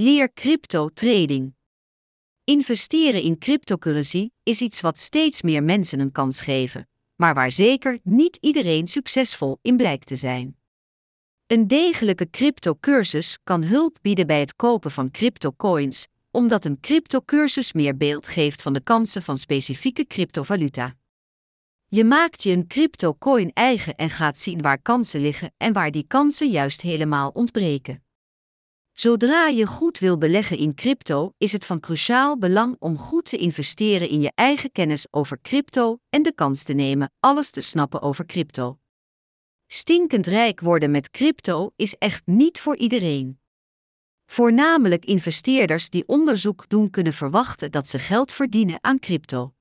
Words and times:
Leer 0.00 0.32
crypto 0.34 0.88
trading. 0.88 1.54
Investeren 2.44 3.22
in 3.22 3.38
cryptocurrency 3.38 4.30
is 4.42 4.60
iets 4.60 4.80
wat 4.80 4.98
steeds 4.98 5.42
meer 5.42 5.62
mensen 5.62 6.00
een 6.00 6.12
kans 6.12 6.40
geven, 6.40 6.88
maar 7.16 7.34
waar 7.34 7.50
zeker 7.50 7.98
niet 8.02 8.36
iedereen 8.40 8.88
succesvol 8.88 9.58
in 9.62 9.76
blijkt 9.76 10.06
te 10.06 10.16
zijn. 10.16 10.56
Een 11.46 11.66
degelijke 11.66 12.30
cryptocursus 12.30 13.38
kan 13.44 13.64
hulp 13.64 13.98
bieden 14.02 14.26
bij 14.26 14.40
het 14.40 14.56
kopen 14.56 14.90
van 14.90 15.10
cryptocoins, 15.10 16.06
omdat 16.30 16.64
een 16.64 16.80
cryptocursus 16.80 17.72
meer 17.72 17.96
beeld 17.96 18.28
geeft 18.28 18.62
van 18.62 18.72
de 18.72 18.80
kansen 18.80 19.22
van 19.22 19.38
specifieke 19.38 20.06
cryptovaluta. 20.06 20.94
Je 21.88 22.04
maakt 22.04 22.42
je 22.42 22.50
een 22.50 22.66
cryptocoin 22.66 23.50
eigen 23.52 23.94
en 23.94 24.10
gaat 24.10 24.38
zien 24.38 24.62
waar 24.62 24.82
kansen 24.82 25.20
liggen 25.20 25.52
en 25.56 25.72
waar 25.72 25.90
die 25.90 26.06
kansen 26.06 26.50
juist 26.50 26.80
helemaal 26.80 27.30
ontbreken. 27.30 28.02
Zodra 29.00 29.46
je 29.46 29.66
goed 29.66 29.98
wil 29.98 30.18
beleggen 30.18 30.58
in 30.58 30.74
crypto, 30.74 31.34
is 31.36 31.52
het 31.52 31.66
van 31.66 31.80
cruciaal 31.80 32.38
belang 32.38 32.76
om 32.78 32.96
goed 32.96 33.24
te 33.24 33.36
investeren 33.36 34.08
in 34.08 34.20
je 34.20 34.32
eigen 34.34 34.72
kennis 34.72 35.06
over 35.10 35.40
crypto 35.42 35.98
en 36.10 36.22
de 36.22 36.32
kans 36.32 36.62
te 36.62 36.72
nemen 36.72 37.12
alles 37.20 37.50
te 37.50 37.60
snappen 37.60 38.02
over 38.02 38.26
crypto. 38.26 38.78
Stinkend 39.66 40.26
rijk 40.26 40.60
worden 40.60 40.90
met 40.90 41.10
crypto 41.10 41.72
is 41.76 41.94
echt 41.94 42.26
niet 42.26 42.60
voor 42.60 42.76
iedereen. 42.76 43.40
Voornamelijk 44.26 45.04
investeerders 45.04 45.90
die 45.90 46.06
onderzoek 46.06 46.68
doen 46.68 46.90
kunnen 46.90 47.12
verwachten 47.12 47.70
dat 47.70 47.88
ze 47.88 47.98
geld 47.98 48.32
verdienen 48.32 48.78
aan 48.80 48.98
crypto. 48.98 49.52